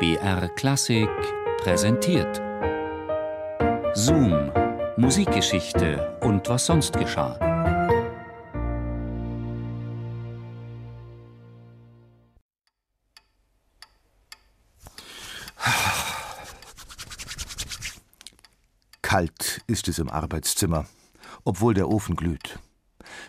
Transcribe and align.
BR 0.00 0.48
Klassik 0.48 1.10
präsentiert. 1.58 2.40
Zoom, 3.92 4.50
Musikgeschichte 4.96 6.18
und 6.22 6.48
was 6.48 6.64
sonst 6.64 6.94
geschah. 6.94 7.38
Kalt 19.02 19.60
ist 19.66 19.86
es 19.88 19.98
im 19.98 20.08
Arbeitszimmer, 20.08 20.86
obwohl 21.44 21.74
der 21.74 21.90
Ofen 21.90 22.16
glüht. 22.16 22.58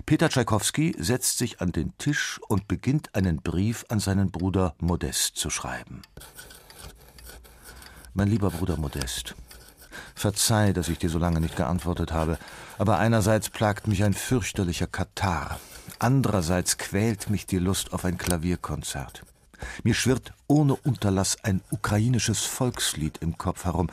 Peter 0.06 0.30
Tschaikowski 0.30 0.96
setzt 0.98 1.38
sich 1.38 1.60
an 1.60 1.74
den 1.74 1.98
Tisch 1.98 2.40
und 2.48 2.70
beginnt 2.70 3.14
einen 3.14 3.42
Brief 3.42 3.84
an 3.90 4.00
seinen 4.00 4.32
Bruder 4.32 4.74
Modest 4.80 5.36
zu 5.36 5.50
schreiben. 5.50 6.02
Mein 8.14 8.28
lieber 8.28 8.50
Bruder 8.50 8.76
Modest, 8.76 9.36
verzeih, 10.16 10.74
dass 10.74 10.90
ich 10.90 11.00
dir 11.00 11.10
so 11.10 11.18
lange 11.18 11.40
nicht 11.40 11.56
geantwortet 11.56 12.12
habe, 12.12 12.38
aber 12.78 13.00
einerseits 13.00 13.50
plagt 13.50 13.88
mich 13.88 14.04
ein 14.04 14.14
fürchterlicher 14.14 14.88
Katar, 14.88 15.62
andererseits 15.98 16.78
quält 16.78 17.30
mich 17.30 17.46
die 17.46 17.58
Lust 17.58 17.94
auf 17.94 18.04
ein 18.04 18.18
Klavierkonzert. 18.18 19.24
Mir 19.84 19.94
schwirrt 19.94 20.34
ohne 20.48 20.76
Unterlass 20.76 21.38
ein 21.44 21.62
ukrainisches 21.72 22.44
Volkslied 22.44 23.20
im 23.20 23.38
Kopf 23.38 23.64
herum. 23.64 23.90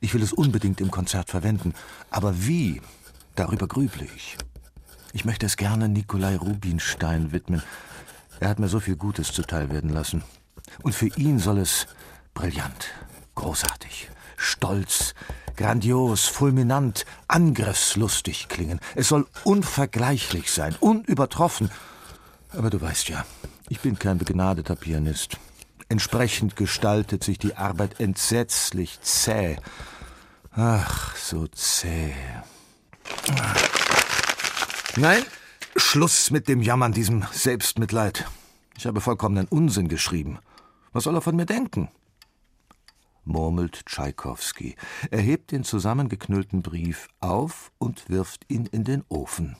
Ich 0.00 0.12
will 0.12 0.22
es 0.22 0.32
unbedingt 0.32 0.80
im 0.80 0.90
Konzert 0.90 1.30
verwenden, 1.30 1.74
aber 2.10 2.44
wie? 2.44 2.82
Darüber 3.36 3.68
grüble 3.68 4.08
ich. 4.16 4.36
Ich 5.12 5.24
möchte 5.24 5.46
es 5.46 5.56
gerne 5.56 5.88
Nikolai 5.88 6.36
Rubinstein 6.36 7.30
widmen. 7.30 7.62
Er 8.40 8.48
hat 8.48 8.58
mir 8.58 8.68
so 8.68 8.80
viel 8.80 8.96
Gutes 8.96 9.32
zuteil 9.32 9.70
werden 9.70 9.90
lassen. 9.90 10.24
Und 10.82 10.94
für 10.94 11.06
ihn 11.06 11.38
soll 11.38 11.58
es 11.58 11.86
brillant, 12.34 12.88
großartig, 13.34 14.10
stolz, 14.36 15.14
grandios, 15.56 16.26
fulminant, 16.26 17.04
angriffslustig 17.28 18.48
klingen. 18.48 18.80
Es 18.94 19.08
soll 19.08 19.26
unvergleichlich 19.44 20.50
sein, 20.50 20.76
unübertroffen. 20.80 21.70
Aber 22.50 22.70
du 22.70 22.80
weißt 22.80 23.08
ja, 23.08 23.24
ich 23.68 23.80
bin 23.80 23.98
kein 23.98 24.18
begnadeter 24.18 24.76
Pianist. 24.76 25.38
Entsprechend 25.88 26.56
gestaltet 26.56 27.22
sich 27.24 27.38
die 27.38 27.56
Arbeit 27.56 28.00
entsetzlich 28.00 29.00
zäh. 29.02 29.56
Ach, 30.52 31.16
so 31.16 31.46
zäh. 31.48 32.14
Nein, 34.96 35.22
Schluss 35.76 36.30
mit 36.30 36.48
dem 36.48 36.60
Jammern, 36.62 36.92
diesem 36.92 37.24
Selbstmitleid. 37.32 38.26
Ich 38.76 38.86
habe 38.86 39.00
vollkommenen 39.00 39.46
Unsinn 39.48 39.88
geschrieben. 39.88 40.38
Was 40.92 41.04
soll 41.04 41.14
er 41.14 41.22
von 41.22 41.36
mir 41.36 41.46
denken? 41.46 41.88
Murmelt 43.24 43.86
Tschaikowski. 43.86 44.76
Er 45.10 45.20
hebt 45.20 45.52
den 45.52 45.64
zusammengeknüllten 45.64 46.62
Brief 46.62 47.08
auf 47.20 47.72
und 47.78 48.08
wirft 48.08 48.44
ihn 48.48 48.66
in 48.66 48.84
den 48.84 49.04
Ofen. 49.08 49.56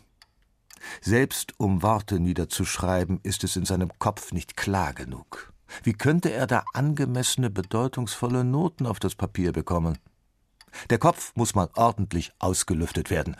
Selbst 1.01 1.55
um 1.59 1.83
Worte 1.83 2.19
niederzuschreiben, 2.19 3.21
ist 3.23 3.45
es 3.45 3.57
in 3.57 3.65
seinem 3.65 3.91
Kopf 3.99 4.33
nicht 4.33 4.57
klar 4.57 4.93
genug. 4.93 5.53
Wie 5.83 5.93
könnte 5.93 6.33
er 6.33 6.47
da 6.47 6.65
angemessene, 6.75 7.51
bedeutungsvolle 7.51 8.45
Noten 8.45 8.87
auf 8.87 8.99
das 8.99 9.15
Papier 9.15 9.53
bekommen? 9.53 9.99
Der 10.91 10.99
Kopf 10.99 11.33
muss 11.35 11.55
mal 11.55 11.69
ordentlich 11.75 12.33
ausgelüftet 12.39 13.11
werden. 13.11 13.37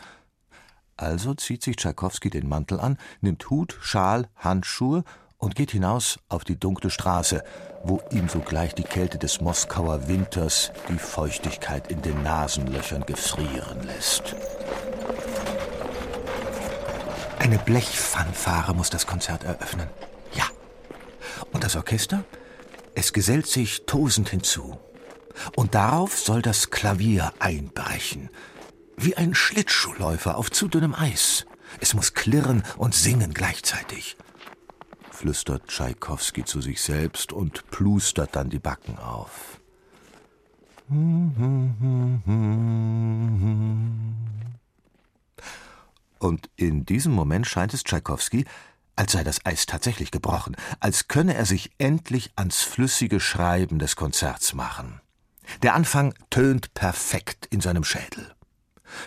Also 0.95 1.33
zieht 1.33 1.63
sich 1.63 1.75
Tschaikowski 1.75 2.29
den 2.29 2.47
Mantel 2.47 2.79
an, 2.79 2.97
nimmt 3.21 3.49
Hut, 3.49 3.77
Schal, 3.81 4.29
Handschuhe 4.35 5.03
und 5.43 5.55
geht 5.55 5.71
hinaus 5.71 6.19
auf 6.29 6.45
die 6.45 6.57
dunkle 6.57 6.89
Straße, 6.89 7.43
wo 7.83 8.01
ihm 8.11 8.29
sogleich 8.29 8.75
die 8.75 8.83
Kälte 8.83 9.17
des 9.17 9.41
Moskauer 9.41 10.07
Winters 10.07 10.71
die 10.87 10.97
Feuchtigkeit 10.97 11.91
in 11.91 12.01
den 12.01 12.23
Nasenlöchern 12.23 13.05
gefrieren 13.05 13.83
lässt. 13.83 14.35
Eine 17.39 17.57
Blechfanfare 17.57 18.73
muss 18.73 18.89
das 18.89 19.05
Konzert 19.05 19.43
eröffnen. 19.43 19.89
Ja. 20.33 20.45
Und 21.51 21.65
das 21.65 21.75
Orchester? 21.75 22.23
Es 22.95 23.11
gesellt 23.11 23.47
sich 23.47 23.85
tosend 23.85 24.29
hinzu. 24.29 24.79
Und 25.57 25.75
darauf 25.75 26.17
soll 26.17 26.41
das 26.41 26.69
Klavier 26.69 27.33
einbrechen. 27.39 28.29
Wie 28.95 29.17
ein 29.17 29.35
Schlittschuhläufer 29.35 30.37
auf 30.37 30.51
zu 30.51 30.69
dünnem 30.69 30.95
Eis. 30.95 31.45
Es 31.81 31.93
muss 31.93 32.13
klirren 32.13 32.63
und 32.77 32.95
singen 32.95 33.33
gleichzeitig 33.33 34.15
flüstert 35.13 35.67
Tschaikowski 35.67 36.43
zu 36.43 36.59
sich 36.59 36.81
selbst 36.81 37.31
und 37.31 37.69
plustert 37.69 38.35
dann 38.35 38.49
die 38.49 38.59
Backen 38.59 38.97
auf. 38.97 39.61
Und 46.19 46.49
in 46.55 46.85
diesem 46.85 47.13
Moment 47.13 47.47
scheint 47.47 47.73
es 47.73 47.83
Tschaikowski, 47.83 48.45
als 48.95 49.13
sei 49.13 49.23
das 49.23 49.45
Eis 49.45 49.65
tatsächlich 49.65 50.11
gebrochen, 50.11 50.55
als 50.79 51.07
könne 51.07 51.35
er 51.35 51.45
sich 51.45 51.71
endlich 51.77 52.31
ans 52.35 52.61
flüssige 52.61 53.19
Schreiben 53.19 53.79
des 53.79 53.95
Konzerts 53.95 54.53
machen. 54.53 55.01
Der 55.61 55.73
Anfang 55.73 56.13
tönt 56.29 56.73
perfekt 56.73 57.47
in 57.47 57.61
seinem 57.61 57.83
Schädel. 57.83 58.32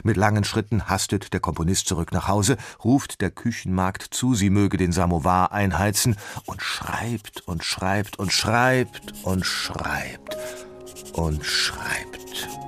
Mit 0.03 0.17
langen 0.17 0.45
Schritten 0.45 0.89
hastet 0.89 1.33
der 1.33 1.41
Komponist 1.41 1.89
zurück 1.89 2.13
nach 2.13 2.29
Hause, 2.29 2.57
ruft 2.85 3.21
der 3.21 3.31
Küchenmagd 3.31 4.03
zu, 4.03 4.35
sie 4.35 4.51
möge 4.51 4.77
den 4.77 4.93
Samovar 4.93 5.53
einheizen 5.53 6.17
und 6.45 6.63
schreibt 6.63 7.41
und 7.47 7.65
schreibt 7.65 8.19
und 8.19 8.33
schreibt 8.33 9.15
und 9.23 9.45
schreibt 9.45 10.37
und 11.15 11.45
schreibt. 11.45 12.66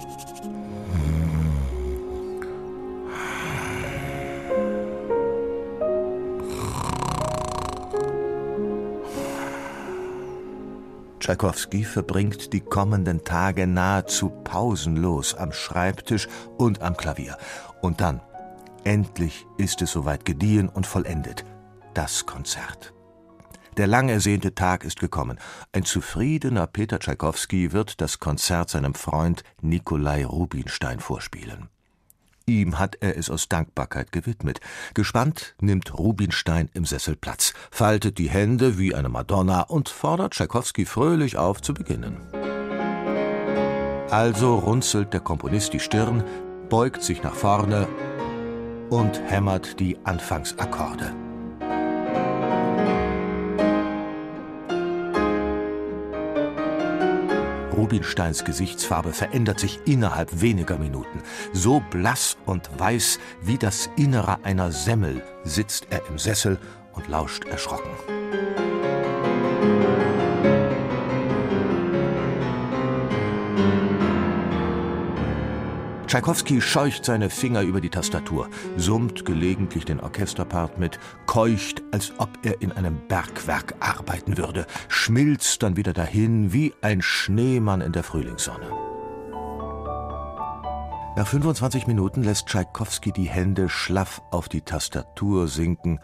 Tschaikowski 11.29 11.85
verbringt 11.85 12.55
die 12.55 12.61
kommenden 12.63 13.23
Tage 13.23 13.67
nahezu 13.67 14.31
pausenlos 14.31 15.35
am 15.35 15.53
Schreibtisch 15.53 16.27
und 16.57 16.81
am 16.81 16.97
Klavier. 16.97 17.37
Und 17.83 18.01
dann, 18.01 18.23
endlich 18.85 19.45
ist 19.59 19.83
es 19.83 19.93
soweit 19.93 20.25
gediehen 20.25 20.71
und 20.71 20.87
vollendet. 20.87 21.45
Das 21.93 22.25
Konzert. 22.25 22.95
Der 23.77 23.87
lang 23.87 24.09
ersehnte 24.09 24.55
Tag 24.55 24.85
ist 24.85 25.01
gekommen. 25.01 25.39
Ein 25.71 25.85
zufriedener 25.85 26.67
Peter 26.67 26.99
Tschaikowski 26.99 27.73
wird 27.73 28.01
das 28.01 28.21
Konzert 28.21 28.71
seinem 28.71 28.95
Freund 28.95 29.45
Nikolai 29.61 30.25
Rubinstein 30.25 30.99
vorspielen. 30.99 31.69
Ihm 32.49 32.79
hat 32.79 32.97
er 33.01 33.19
es 33.19 33.29
aus 33.29 33.49
Dankbarkeit 33.49 34.11
gewidmet. 34.11 34.61
Gespannt 34.95 35.55
nimmt 35.61 35.99
Rubinstein 35.99 36.71
im 36.73 36.87
Sessel 36.87 37.15
Platz, 37.15 37.53
faltet 37.71 38.17
die 38.17 38.31
Hände 38.31 38.79
wie 38.79 38.95
eine 38.95 39.11
Madonna 39.11 39.63
und 39.63 39.91
fordert 39.91 40.33
Tschaikowski 40.33 40.87
fröhlich 40.87 41.37
auf 41.37 41.61
zu 41.61 41.75
beginnen. 41.75 42.17
Also 44.11 44.55
runzelt 44.55 45.13
der 45.13 45.21
Komponist 45.21 45.75
die 45.75 45.81
Stirn, 45.81 46.25
beugt 46.71 47.03
sich 47.03 47.23
nach 47.23 47.35
vorne 47.35 47.87
und 48.89 49.21
hämmert 49.27 49.79
die 49.79 49.99
Anfangsakkorde. 50.05 51.28
Rubinsteins 57.79 58.45
Gesichtsfarbe 58.45 59.13
verändert 59.13 59.61
sich 59.61 59.79
innerhalb 59.87 60.41
weniger 60.41 60.79
Minuten. 60.79 61.23
So 61.53 61.81
blass 61.91 62.37
und 62.45 62.69
weiß 62.77 63.21
wie 63.43 63.57
das 63.57 63.89
Innere 63.97 64.45
einer 64.45 64.73
Semmel 64.73 65.23
sitzt 65.45 65.87
er 65.91 66.05
im 66.09 66.19
Sessel 66.19 66.59
und 66.93 67.09
lauscht 67.09 67.45
erschrocken. 67.45 67.91
Tschaikowski 76.19 76.61
scheucht 76.61 77.05
seine 77.05 77.31
Finger 77.31 77.63
über 77.63 77.81
die 77.81 77.91
Tastatur, 77.91 78.49
summt 78.77 79.25
gelegentlich 79.25 79.85
den 79.85 80.01
Orchesterpart 80.01 80.77
mit, 80.77 80.99
keucht, 81.27 81.81
als 81.93 82.13
ob 82.19 82.31
er 82.43 82.61
in 82.61 82.73
einem 82.73 82.99
Bergwerk 83.07 83.77
arbeiten 83.79 84.37
würde, 84.37 84.67
schmilzt 84.89 85.63
dann 85.63 85.77
wieder 85.77 85.93
dahin 85.93 86.53
wie 86.53 86.75
ein 86.83 87.03
Schneemann 87.03 87.81
in 87.81 87.93
der 87.93 88.03
Frühlingssonne. 88.03 88.69
Nach 91.15 91.27
25 91.29 91.87
Minuten 91.87 92.25
lässt 92.25 92.47
Tschaikowski 92.47 93.13
die 93.13 93.29
Hände 93.29 93.69
schlaff 93.69 94.21
auf 94.33 94.49
die 94.49 94.63
Tastatur 94.63 95.47
sinken 95.47 96.01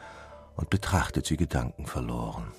und 0.54 0.70
betrachtet 0.70 1.26
sie 1.26 1.36
gedankenverloren. 1.36 2.52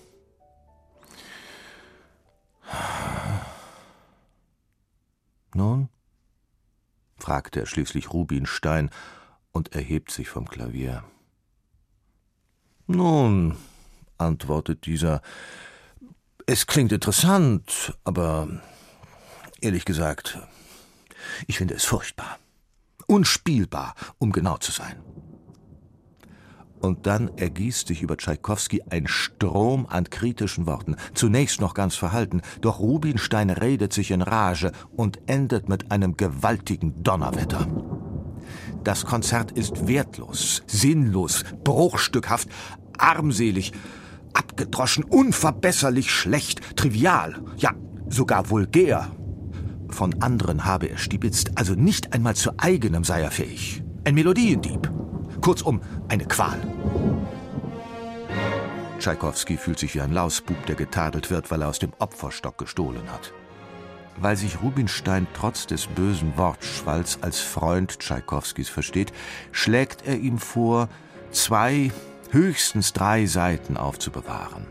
Nun, 5.53 5.87
fragte 7.25 7.61
er 7.61 7.65
schließlich 7.65 8.13
Rubinstein 8.13 8.89
und 9.51 9.73
erhebt 9.73 10.11
sich 10.11 10.29
vom 10.29 10.47
Klavier. 10.47 11.03
Nun, 12.87 13.57
antwortet 14.17 14.85
dieser, 14.85 15.21
es 16.45 16.67
klingt 16.67 16.91
interessant, 16.91 17.97
aber 18.03 18.47
Ehrlich 19.65 19.85
gesagt, 19.85 20.37
ich 21.47 21.57
finde 21.57 21.73
es 21.73 21.85
furchtbar. 21.85 22.37
Unspielbar, 23.07 23.95
um 24.19 24.31
genau 24.31 24.57
zu 24.57 24.71
sein. 24.71 25.01
Und 26.85 27.07
dann 27.07 27.31
ergießt 27.35 27.87
sich 27.87 28.03
über 28.03 28.15
Tschaikowski 28.15 28.83
ein 28.91 29.07
Strom 29.07 29.87
an 29.87 30.07
kritischen 30.07 30.67
Worten, 30.67 30.97
zunächst 31.15 31.59
noch 31.59 31.73
ganz 31.73 31.95
verhalten, 31.95 32.43
doch 32.61 32.79
Rubinstein 32.79 33.49
redet 33.49 33.91
sich 33.91 34.11
in 34.11 34.21
Rage 34.21 34.71
und 34.95 35.19
endet 35.25 35.67
mit 35.67 35.91
einem 35.91 36.15
gewaltigen 36.15 37.01
Donnerwetter. 37.01 37.67
Das 38.83 39.03
Konzert 39.03 39.51
ist 39.51 39.87
wertlos, 39.87 40.61
sinnlos, 40.67 41.43
bruchstückhaft, 41.63 42.49
armselig, 42.99 43.71
abgedroschen, 44.33 45.05
unverbesserlich 45.05 46.11
schlecht, 46.11 46.77
trivial, 46.77 47.41
ja 47.57 47.73
sogar 48.09 48.51
vulgär. 48.51 49.11
Von 49.89 50.21
anderen 50.21 50.65
habe 50.65 50.85
er 50.85 50.99
stibitzt, 50.99 51.57
also 51.57 51.73
nicht 51.73 52.13
einmal 52.13 52.35
zu 52.35 52.51
eigenem 52.57 53.03
sei 53.03 53.21
er 53.21 53.31
fähig. 53.31 53.83
Ein 54.03 54.13
Melodiendieb. 54.13 54.91
Kurzum, 55.45 55.79
eine 56.07 56.25
Qual. 56.25 56.59
Tschaikowski 58.97 59.57
fühlt 59.57 59.77
sich 59.77 59.93
wie 59.93 60.01
ein 60.01 60.11
Lausbub, 60.11 60.65
der 60.65 60.73
getadelt 60.73 61.29
wird, 61.29 61.51
weil 61.51 61.61
er 61.61 61.67
aus 61.67 61.77
dem 61.77 61.93
Opferstock 61.99 62.57
gestohlen 62.57 63.11
hat. 63.11 63.31
Weil 64.17 64.37
sich 64.37 64.63
Rubinstein 64.63 65.27
trotz 65.35 65.67
des 65.67 65.85
bösen 65.85 66.35
Wortschwalls 66.35 67.19
als 67.21 67.41
Freund 67.41 67.99
Tschaikowskis 67.99 68.69
versteht, 68.69 69.13
schlägt 69.51 70.07
er 70.07 70.17
ihm 70.17 70.39
vor, 70.39 70.89
zwei, 71.29 71.91
höchstens 72.31 72.93
drei 72.93 73.27
Seiten 73.27 73.77
aufzubewahren. 73.77 74.65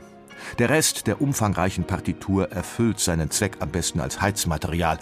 Der 0.58 0.70
Rest 0.70 1.06
der 1.06 1.20
umfangreichen 1.20 1.84
Partitur 1.84 2.50
erfüllt 2.50 2.98
seinen 2.98 3.30
Zweck 3.30 3.58
am 3.60 3.70
besten 3.70 4.00
als 4.00 4.20
Heizmaterial, 4.20 4.98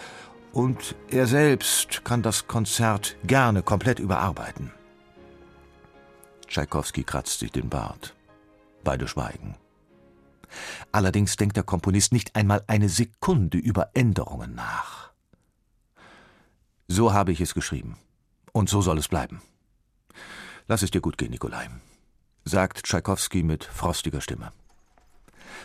und 0.52 0.96
er 1.08 1.26
selbst 1.26 2.04
kann 2.04 2.20
das 2.20 2.46
Konzert 2.46 3.16
gerne 3.24 3.62
komplett 3.62 4.00
überarbeiten. 4.00 4.70
Tschaikowski 6.52 7.02
kratzt 7.02 7.38
sich 7.38 7.50
den 7.50 7.70
Bart. 7.70 8.14
Beide 8.84 9.08
schweigen. 9.08 9.56
Allerdings 10.92 11.36
denkt 11.36 11.56
der 11.56 11.62
Komponist 11.64 12.12
nicht 12.12 12.36
einmal 12.36 12.62
eine 12.66 12.90
Sekunde 12.90 13.56
über 13.56 13.88
Änderungen 13.94 14.54
nach. 14.54 15.12
So 16.88 17.14
habe 17.14 17.32
ich 17.32 17.40
es 17.40 17.54
geschrieben. 17.54 17.96
Und 18.52 18.68
so 18.68 18.82
soll 18.82 18.98
es 18.98 19.08
bleiben. 19.08 19.40
Lass 20.68 20.82
es 20.82 20.90
dir 20.90 21.00
gut 21.00 21.16
gehen, 21.16 21.30
Nikolai, 21.30 21.70
sagt 22.44 22.82
Tschaikowski 22.82 23.42
mit 23.42 23.64
frostiger 23.64 24.20
Stimme. 24.20 24.52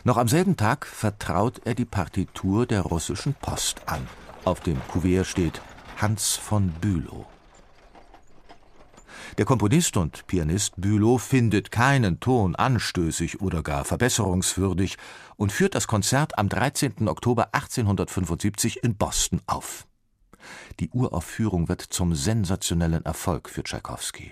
Noch 0.05 0.15
am 0.15 0.29
selben 0.29 0.55
Tag 0.55 0.85
vertraut 0.85 1.59
er 1.65 1.75
die 1.75 1.85
Partitur 1.85 2.65
der 2.65 2.81
russischen 2.83 3.33
Post 3.33 3.81
an. 3.87 4.07
Auf 4.45 4.61
dem 4.61 4.79
Kuvert 4.87 5.27
steht 5.27 5.61
Hans 5.97 6.37
von 6.37 6.69
Bülow. 6.79 7.25
Der 9.37 9.45
Komponist 9.45 9.97
und 9.97 10.25
Pianist 10.27 10.73
Bülow 10.77 11.17
findet 11.17 11.71
keinen 11.71 12.19
Ton 12.19 12.55
anstößig 12.55 13.41
oder 13.41 13.63
gar 13.63 13.85
verbesserungswürdig 13.85 14.97
und 15.35 15.51
führt 15.51 15.75
das 15.75 15.87
Konzert 15.87 16.37
am 16.37 16.49
13. 16.49 17.07
Oktober 17.07 17.53
1875 17.53 18.83
in 18.83 18.95
Boston 18.95 19.41
auf. 19.47 19.87
Die 20.79 20.89
Uraufführung 20.89 21.69
wird 21.69 21.81
zum 21.81 22.15
sensationellen 22.15 23.05
Erfolg 23.05 23.49
für 23.49 23.63
Tschaikowski. 23.63 24.31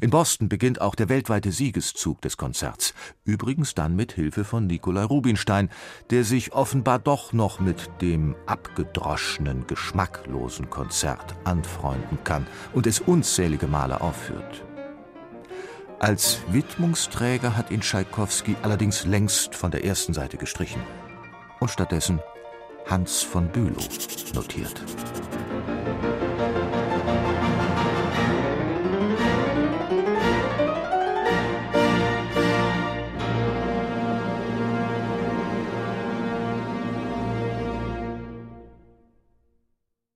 In 0.00 0.10
Boston 0.10 0.48
beginnt 0.48 0.80
auch 0.80 0.94
der 0.94 1.08
weltweite 1.08 1.52
Siegeszug 1.52 2.20
des 2.22 2.36
Konzerts, 2.36 2.94
übrigens 3.24 3.74
dann 3.74 3.96
mit 3.96 4.12
Hilfe 4.12 4.44
von 4.44 4.66
Nikolai 4.66 5.04
Rubinstein, 5.04 5.70
der 6.10 6.24
sich 6.24 6.52
offenbar 6.52 6.98
doch 6.98 7.32
noch 7.32 7.60
mit 7.60 7.88
dem 8.00 8.34
abgedroschenen, 8.46 9.66
geschmacklosen 9.66 10.70
Konzert 10.70 11.34
anfreunden 11.44 12.18
kann 12.24 12.46
und 12.72 12.86
es 12.86 13.00
unzählige 13.00 13.66
Male 13.66 14.00
aufführt. 14.00 14.64
Als 15.98 16.40
Widmungsträger 16.48 17.56
hat 17.56 17.70
ihn 17.70 17.80
Tschaikowski 17.80 18.56
allerdings 18.62 19.04
längst 19.04 19.54
von 19.54 19.70
der 19.70 19.84
ersten 19.84 20.12
Seite 20.12 20.36
gestrichen 20.36 20.82
und 21.58 21.70
stattdessen 21.70 22.20
Hans 22.86 23.22
von 23.22 23.48
Bülow 23.48 23.82
notiert. 24.34 24.82